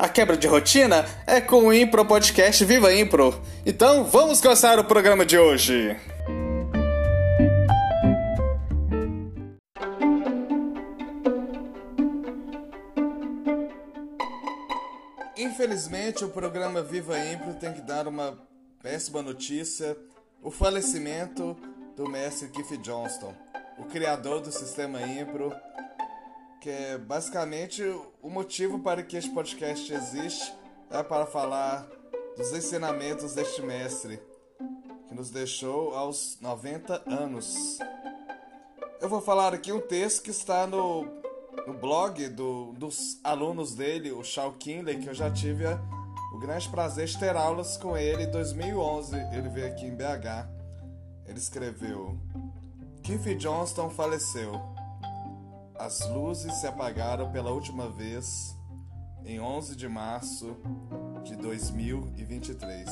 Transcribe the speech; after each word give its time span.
A 0.00 0.08
quebra 0.08 0.34
de 0.34 0.46
rotina 0.46 1.04
é 1.26 1.42
com 1.42 1.66
o 1.66 1.74
Impro 1.74 2.06
Podcast 2.06 2.64
Viva 2.64 2.90
Impro. 2.90 3.38
Então 3.66 4.02
vamos 4.02 4.40
começar 4.40 4.78
o 4.78 4.84
programa 4.84 5.26
de 5.26 5.36
hoje. 5.38 5.94
Infelizmente, 15.36 16.24
o 16.24 16.30
programa 16.30 16.80
Viva 16.80 17.18
Impro 17.18 17.52
tem 17.56 17.74
que 17.74 17.82
dar 17.82 18.08
uma 18.08 18.38
péssima 18.82 19.20
notícia: 19.20 19.94
o 20.42 20.50
falecimento 20.50 21.54
do 21.94 22.08
mestre 22.08 22.48
Keith 22.48 22.80
Johnston, 22.80 23.34
o 23.76 23.84
criador 23.84 24.40
do 24.40 24.50
sistema 24.50 25.02
Impro 25.02 25.52
que 26.60 26.68
é 26.68 26.98
basicamente 26.98 27.82
o 28.20 28.28
motivo 28.28 28.80
para 28.80 29.02
que 29.02 29.16
este 29.16 29.30
podcast 29.30 29.92
existe 29.92 30.52
é 30.90 31.02
para 31.02 31.24
falar 31.24 31.88
dos 32.36 32.52
ensinamentos 32.52 33.34
deste 33.34 33.62
mestre 33.62 34.20
que 35.08 35.14
nos 35.14 35.30
deixou 35.30 35.94
aos 35.94 36.38
90 36.40 37.02
anos. 37.10 37.78
Eu 39.00 39.08
vou 39.08 39.22
falar 39.22 39.54
aqui 39.54 39.72
um 39.72 39.80
texto 39.80 40.22
que 40.22 40.30
está 40.30 40.66
no, 40.66 41.04
no 41.66 41.72
blog 41.72 42.28
do, 42.28 42.72
dos 42.74 43.18
alunos 43.24 43.74
dele, 43.74 44.12
o 44.12 44.22
Shaw 44.22 44.52
Kinley, 44.52 44.98
que 44.98 45.08
eu 45.08 45.14
já 45.14 45.30
tive 45.30 45.66
a, 45.66 45.80
o 46.34 46.38
grande 46.38 46.68
prazer 46.68 47.06
de 47.06 47.18
ter 47.18 47.34
aulas 47.36 47.78
com 47.78 47.96
ele 47.96 48.24
em 48.24 48.30
2011. 48.30 49.16
Ele 49.32 49.48
veio 49.48 49.66
aqui 49.68 49.86
em 49.86 49.96
BH. 49.96 50.46
Ele 51.26 51.38
escreveu: 51.38 52.18
Keith 53.02 53.38
Johnston 53.38 53.88
faleceu. 53.88 54.79
As 55.80 56.06
luzes 56.10 56.52
se 56.56 56.66
apagaram 56.66 57.32
pela 57.32 57.50
última 57.52 57.88
vez 57.88 58.54
em 59.24 59.40
11 59.40 59.74
de 59.74 59.88
março 59.88 60.54
de 61.24 61.34
2023. 61.36 62.86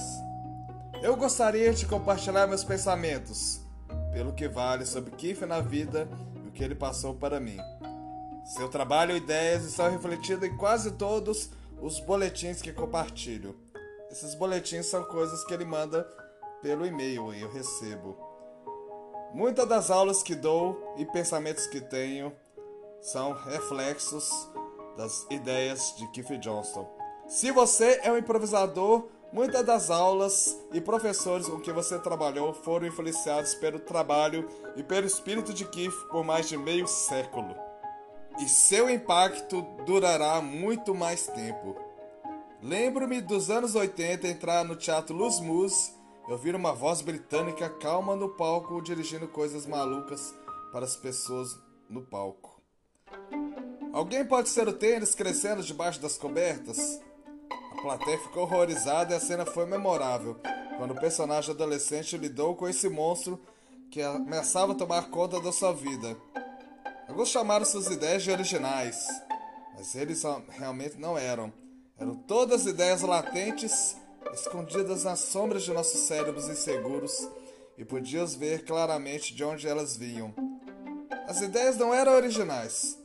Eu 1.02 1.14
gostaria 1.14 1.74
de 1.74 1.84
compartilhar 1.84 2.46
meus 2.46 2.64
pensamentos, 2.64 3.60
pelo 4.10 4.32
que 4.32 4.48
vale 4.48 4.86
sobre 4.86 5.10
Keith 5.10 5.42
na 5.42 5.60
vida 5.60 6.08
e 6.42 6.48
o 6.48 6.50
que 6.50 6.64
ele 6.64 6.74
passou 6.74 7.14
para 7.14 7.38
mim. 7.38 7.58
Seu 8.56 8.70
trabalho 8.70 9.14
e 9.14 9.18
ideias 9.18 9.64
estão 9.64 9.90
refletidos 9.90 10.48
em 10.48 10.56
quase 10.56 10.92
todos 10.92 11.50
os 11.82 12.00
boletins 12.00 12.62
que 12.62 12.72
compartilho. 12.72 13.54
Esses 14.10 14.34
boletins 14.34 14.86
são 14.86 15.04
coisas 15.04 15.44
que 15.44 15.52
ele 15.52 15.66
manda 15.66 16.08
pelo 16.62 16.86
e-mail 16.86 17.34
e 17.34 17.42
eu 17.42 17.52
recebo. 17.52 18.16
Muitas 19.34 19.68
das 19.68 19.90
aulas 19.90 20.22
que 20.22 20.34
dou 20.34 20.94
e 20.96 21.04
pensamentos 21.04 21.66
que 21.66 21.82
tenho 21.82 22.32
são 23.00 23.32
reflexos 23.32 24.30
das 24.96 25.26
ideias 25.30 25.94
de 25.96 26.08
Keith 26.08 26.38
Johnston. 26.38 26.88
Se 27.26 27.50
você 27.50 28.00
é 28.02 28.10
um 28.10 28.18
improvisador, 28.18 29.06
muitas 29.32 29.64
das 29.64 29.90
aulas 29.90 30.58
e 30.72 30.80
professores 30.80 31.46
com 31.46 31.60
que 31.60 31.72
você 31.72 31.98
trabalhou 31.98 32.52
foram 32.52 32.86
influenciados 32.86 33.54
pelo 33.54 33.78
trabalho 33.78 34.48
e 34.76 34.82
pelo 34.82 35.06
espírito 35.06 35.52
de 35.52 35.64
Keith 35.64 35.94
por 36.10 36.24
mais 36.24 36.48
de 36.48 36.56
meio 36.56 36.86
século. 36.86 37.54
E 38.40 38.48
seu 38.48 38.88
impacto 38.88 39.62
durará 39.84 40.40
muito 40.40 40.94
mais 40.94 41.26
tempo. 41.26 41.76
Lembro-me 42.62 43.20
dos 43.20 43.50
anos 43.50 43.74
80 43.74 44.26
entrar 44.26 44.64
no 44.64 44.74
Teatro 44.74 45.14
Luz 45.14 45.38
Mus 45.40 45.92
ouvir 46.28 46.54
uma 46.54 46.72
voz 46.72 47.00
britânica 47.00 47.70
calma 47.70 48.14
no 48.14 48.28
palco 48.30 48.82
dirigindo 48.82 49.26
coisas 49.28 49.66
malucas 49.66 50.34
para 50.72 50.84
as 50.84 50.94
pessoas 50.94 51.58
no 51.88 52.02
palco. 52.02 52.57
Alguém 53.92 54.24
pode 54.24 54.48
ser 54.48 54.68
o 54.68 54.72
tênis 54.72 55.14
crescendo 55.14 55.62
debaixo 55.62 56.00
das 56.00 56.16
cobertas? 56.16 57.00
A 57.72 57.80
plateia 57.80 58.18
ficou 58.18 58.42
horrorizada 58.42 59.12
e 59.12 59.16
a 59.16 59.20
cena 59.20 59.44
foi 59.46 59.66
memorável, 59.66 60.36
quando 60.76 60.92
o 60.92 61.00
personagem 61.00 61.52
adolescente 61.52 62.16
lidou 62.16 62.54
com 62.54 62.68
esse 62.68 62.88
monstro 62.88 63.40
que 63.90 64.02
ameaçava 64.02 64.74
tomar 64.74 65.10
conta 65.10 65.40
da 65.40 65.50
sua 65.50 65.72
vida. 65.72 66.16
Alguns 67.08 67.30
chamaram 67.30 67.64
suas 67.64 67.86
ideias 67.86 68.22
de 68.22 68.30
originais, 68.30 69.06
mas 69.74 69.94
eles 69.94 70.22
realmente 70.50 70.96
não 70.96 71.16
eram. 71.16 71.52
Eram 71.98 72.14
todas 72.14 72.66
ideias 72.66 73.02
latentes, 73.02 73.96
escondidas 74.32 75.04
nas 75.04 75.20
sombras 75.20 75.62
de 75.62 75.72
nossos 75.72 76.00
cérebros 76.00 76.48
inseguros, 76.48 77.28
e 77.76 77.84
podíamos 77.84 78.34
ver 78.34 78.64
claramente 78.64 79.34
de 79.34 79.42
onde 79.42 79.66
elas 79.66 79.96
vinham. 79.96 80.34
As 81.28 81.42
ideias 81.42 81.76
não 81.76 81.92
eram 81.92 82.14
originais, 82.14 82.98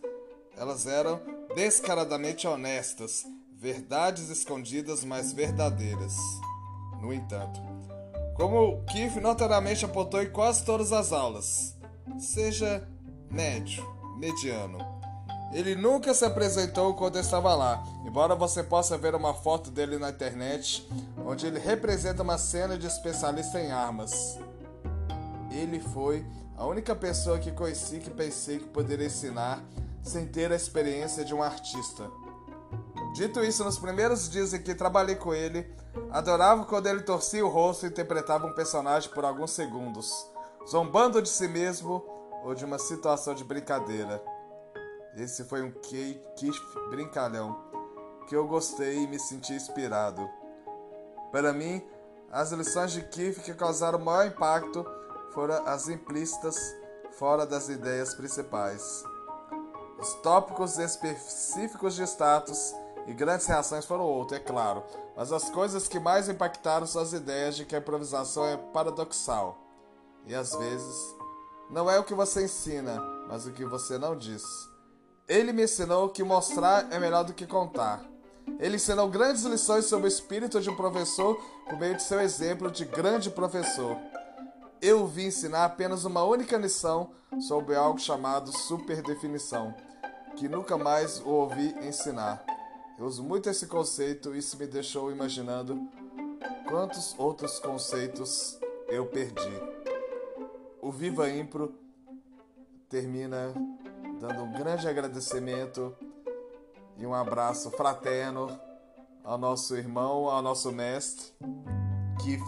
elas 0.55 0.87
eram 0.87 1.19
descaradamente 1.55 2.47
honestas, 2.47 3.25
verdades 3.51 4.29
escondidas, 4.29 5.03
mas 5.03 5.33
verdadeiras. 5.33 6.15
No 7.01 7.13
entanto, 7.13 7.59
como 8.37 8.81
Keith 8.85 9.17
notariamente 9.17 9.83
apontou 9.83 10.23
em 10.23 10.31
quase 10.31 10.63
todas 10.63 10.93
as 10.93 11.11
aulas, 11.11 11.75
seja 12.17 12.87
médio, 13.29 13.85
mediano. 14.17 14.77
Ele 15.51 15.75
nunca 15.75 16.13
se 16.13 16.23
apresentou 16.23 16.93
quando 16.93 17.19
estava 17.19 17.53
lá, 17.53 17.83
embora 18.05 18.35
você 18.35 18.63
possa 18.63 18.97
ver 18.97 19.15
uma 19.15 19.33
foto 19.33 19.69
dele 19.69 19.97
na 19.97 20.11
internet, 20.11 20.87
onde 21.25 21.45
ele 21.45 21.59
representa 21.59 22.23
uma 22.23 22.37
cena 22.37 22.77
de 22.77 22.87
especialista 22.87 23.59
em 23.59 23.69
armas. 23.69 24.39
Ele 25.51 25.81
foi 25.81 26.25
a 26.57 26.65
única 26.65 26.95
pessoa 26.95 27.39
que 27.39 27.51
conheci 27.51 27.99
que 27.99 28.09
pensei 28.09 28.59
que 28.59 28.67
poderia 28.67 29.07
ensinar 29.07 29.63
sem 30.01 30.27
ter 30.27 30.51
a 30.51 30.55
experiência 30.55 31.23
de 31.23 31.33
um 31.33 31.41
artista. 31.41 32.09
Dito 33.13 33.43
isso, 33.43 33.63
nos 33.63 33.77
primeiros 33.77 34.29
dias 34.29 34.53
em 34.53 34.61
que 34.61 34.73
trabalhei 34.73 35.15
com 35.15 35.33
ele, 35.33 35.71
adorava 36.11 36.65
quando 36.65 36.87
ele 36.87 37.01
torcia 37.01 37.45
o 37.45 37.49
rosto 37.49 37.85
e 37.85 37.89
interpretava 37.89 38.47
um 38.47 38.53
personagem 38.53 39.09
por 39.11 39.23
alguns 39.23 39.51
segundos, 39.51 40.27
zombando 40.67 41.21
de 41.21 41.29
si 41.29 41.47
mesmo 41.47 42.03
ou 42.43 42.53
de 42.55 42.65
uma 42.65 42.79
situação 42.79 43.33
de 43.33 43.43
brincadeira. 43.43 44.21
Esse 45.15 45.43
foi 45.43 45.61
um 45.61 45.71
Keith 45.71 46.59
brincalhão 46.89 47.55
que 48.27 48.35
eu 48.35 48.47
gostei 48.47 49.03
e 49.03 49.07
me 49.07 49.19
senti 49.19 49.53
inspirado. 49.53 50.27
Para 51.31 51.53
mim, 51.53 51.83
as 52.31 52.51
lições 52.51 52.91
de 52.91 53.03
Keith 53.03 53.43
que 53.43 53.53
causaram 53.53 53.99
maior 53.99 54.25
impacto 54.25 54.83
foram 55.33 55.65
as 55.65 55.87
implícitas 55.89 56.55
fora 57.17 57.45
das 57.45 57.69
ideias 57.69 58.13
principais. 58.13 59.03
Os 59.99 60.13
tópicos 60.15 60.77
específicos 60.77 61.95
de 61.95 62.03
status 62.03 62.73
e 63.07 63.13
grandes 63.13 63.45
reações 63.45 63.85
foram 63.85 64.03
outro, 64.03 64.35
é 64.35 64.39
claro, 64.39 64.83
mas 65.15 65.31
as 65.31 65.49
coisas 65.49 65.87
que 65.87 65.99
mais 65.99 66.29
impactaram 66.29 66.85
são 66.85 67.01
as 67.01 67.13
ideias 67.13 67.55
de 67.55 67.65
que 67.65 67.75
a 67.75 67.79
improvisação 67.79 68.45
é 68.45 68.57
paradoxal. 68.57 69.57
E 70.25 70.33
às 70.33 70.55
vezes, 70.55 71.15
não 71.69 71.89
é 71.89 71.99
o 71.99 72.03
que 72.03 72.13
você 72.13 72.43
ensina, 72.43 72.99
mas 73.27 73.45
o 73.45 73.51
que 73.51 73.65
você 73.65 73.97
não 73.97 74.17
diz. 74.17 74.43
Ele 75.27 75.53
me 75.53 75.63
ensinou 75.63 76.09
que 76.09 76.23
mostrar 76.23 76.91
é 76.91 76.99
melhor 76.99 77.23
do 77.23 77.33
que 77.33 77.47
contar. 77.47 78.03
Ele 78.59 78.75
ensinou 78.75 79.07
grandes 79.07 79.43
lições 79.43 79.85
sobre 79.85 80.07
o 80.07 80.09
espírito 80.09 80.59
de 80.59 80.69
um 80.69 80.75
professor 80.75 81.35
por 81.67 81.79
meio 81.79 81.95
de 81.95 82.03
seu 82.03 82.19
exemplo 82.19 82.69
de 82.69 82.83
grande 82.85 83.29
professor. 83.29 83.97
Eu 84.85 85.07
vi 85.07 85.27
ensinar 85.27 85.63
apenas 85.63 86.03
uma 86.03 86.25
única 86.25 86.57
lição 86.57 87.11
sobre 87.39 87.73
algo 87.73 87.97
chamado 87.97 88.51
superdefinição 88.51 89.73
que 90.35 90.49
nunca 90.49 90.77
mais 90.77 91.21
ouvi 91.25 91.73
ensinar. 91.87 92.43
Eu 92.99 93.05
uso 93.05 93.23
muito 93.23 93.49
esse 93.49 93.65
conceito 93.65 94.35
e 94.35 94.39
isso 94.39 94.57
me 94.57 94.67
deixou 94.67 95.09
imaginando 95.09 95.89
quantos 96.67 97.15
outros 97.17 97.59
conceitos 97.59 98.59
eu 98.89 99.05
perdi. 99.05 99.53
O 100.81 100.91
Viva 100.91 101.29
Impro 101.29 101.73
termina 102.89 103.53
dando 104.19 104.43
um 104.43 104.51
grande 104.51 104.85
agradecimento 104.85 105.95
e 106.97 107.05
um 107.05 107.13
abraço 107.13 107.71
fraterno 107.71 108.49
ao 109.23 109.37
nosso 109.37 109.77
irmão, 109.77 110.27
ao 110.27 110.41
nosso 110.41 110.73
mestre, 110.73 111.31
Keith 112.21 112.43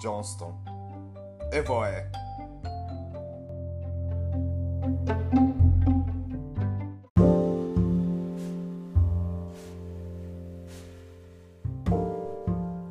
Johnston. 0.00 0.75
Evoé. 1.52 2.10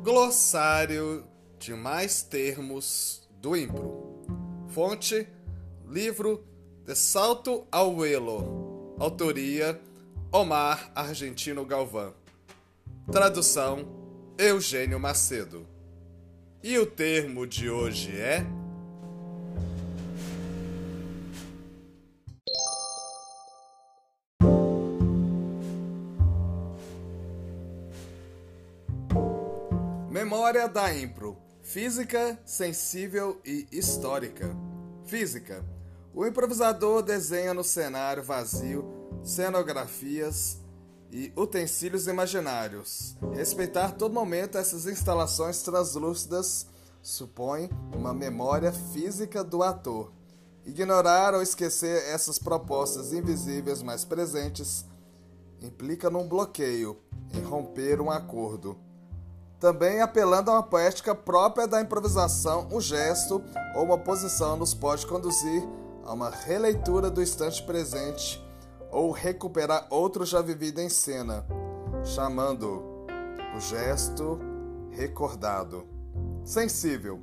Glossário 0.02 1.24
de 1.58 1.74
mais 1.74 2.22
termos 2.22 3.28
do 3.40 3.56
Impro. 3.56 4.24
Fonte: 4.68 5.28
livro 5.86 6.44
De 6.84 6.94
Salto 6.94 7.66
ao 7.70 8.04
Elo. 8.04 8.96
Autoria: 8.98 9.80
Omar 10.32 10.90
Argentino 10.94 11.64
Galvão. 11.64 12.14
Tradução: 13.10 13.86
Eugênio 14.38 14.98
Macedo. 14.98 15.75
E 16.68 16.80
o 16.80 16.84
termo 16.84 17.46
de 17.46 17.70
hoje 17.70 18.10
é. 18.10 18.44
Memória 30.10 30.66
da 30.66 30.92
Impro: 30.92 31.36
Física, 31.62 32.36
sensível 32.44 33.40
e 33.44 33.68
histórica. 33.70 34.50
Física: 35.04 35.64
O 36.12 36.26
improvisador 36.26 37.00
desenha 37.00 37.54
no 37.54 37.62
cenário 37.62 38.24
vazio 38.24 38.84
cenografias 39.22 40.65
e 41.16 41.32
utensílios 41.34 42.06
imaginários. 42.06 43.16
Respeitar 43.32 43.92
todo 43.92 44.12
momento 44.12 44.58
essas 44.58 44.84
instalações 44.84 45.62
translúcidas 45.62 46.66
supõe 47.00 47.70
uma 47.94 48.12
memória 48.12 48.70
física 48.70 49.42
do 49.42 49.62
ator. 49.62 50.12
Ignorar 50.66 51.32
ou 51.32 51.40
esquecer 51.40 52.02
essas 52.12 52.38
propostas 52.38 53.14
invisíveis 53.14 53.82
mais 53.82 54.04
presentes 54.04 54.84
implica 55.62 56.10
num 56.10 56.28
bloqueio, 56.28 56.98
em 57.32 57.40
romper 57.40 57.98
um 57.98 58.10
acordo. 58.10 58.78
Também 59.58 60.02
apelando 60.02 60.50
a 60.50 60.56
uma 60.56 60.62
poética 60.62 61.14
própria 61.14 61.66
da 61.66 61.80
improvisação, 61.80 62.68
um 62.70 62.78
gesto 62.78 63.42
ou 63.74 63.84
uma 63.84 63.96
posição 63.96 64.54
nos 64.58 64.74
pode 64.74 65.06
conduzir 65.06 65.66
a 66.04 66.12
uma 66.12 66.28
releitura 66.28 67.10
do 67.10 67.22
instante 67.22 67.62
presente 67.62 68.44
ou 68.90 69.10
recuperar 69.10 69.86
outro 69.90 70.24
já 70.24 70.40
vivido 70.40 70.80
em 70.80 70.88
cena, 70.88 71.46
chamando 72.04 72.82
o 73.56 73.60
gesto 73.60 74.38
recordado. 74.90 75.86
Sensível. 76.44 77.20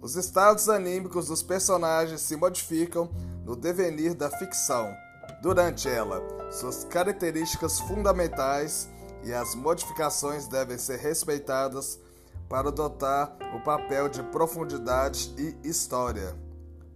Os 0.00 0.16
estados 0.16 0.68
anímicos 0.68 1.28
dos 1.28 1.42
personagens 1.42 2.20
se 2.20 2.36
modificam 2.36 3.10
no 3.44 3.54
devenir 3.54 4.14
da 4.14 4.30
ficção. 4.30 4.92
Durante 5.40 5.88
ela, 5.88 6.20
suas 6.50 6.84
características 6.84 7.78
fundamentais 7.80 8.88
e 9.24 9.32
as 9.32 9.54
modificações 9.54 10.48
devem 10.48 10.76
ser 10.78 10.98
respeitadas 10.98 12.00
para 12.48 12.68
adotar 12.68 13.36
o 13.54 13.60
papel 13.60 14.08
de 14.08 14.22
profundidade 14.24 15.32
e 15.38 15.68
história. 15.68 16.36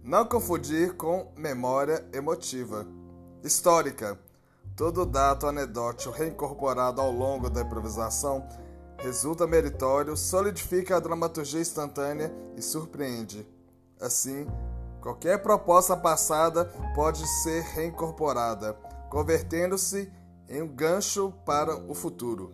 Não 0.03 0.25
confundir 0.25 0.95
com 0.95 1.31
memória 1.35 2.05
emotiva. 2.13 2.87
Histórica. 3.47 4.19
Todo 4.75 5.05
dado 5.05 5.47
anedótico 5.47 6.13
reincorporado 6.13 6.99
ao 6.99 7.11
longo 7.11 7.49
da 7.49 7.61
improvisação 7.61 8.45
resulta 8.97 9.47
meritório, 9.47 10.17
solidifica 10.17 10.97
a 10.97 10.99
dramaturgia 10.99 11.61
instantânea 11.61 12.31
e 12.57 12.61
surpreende. 12.61 13.47
Assim, 14.01 14.45
qualquer 15.01 15.41
proposta 15.41 15.95
passada 15.95 16.65
pode 16.93 17.25
ser 17.41 17.63
reincorporada, 17.63 18.73
convertendo-se 19.09 20.11
em 20.49 20.61
um 20.61 20.67
gancho 20.67 21.33
para 21.45 21.75
o 21.75 21.95
futuro. 21.95 22.53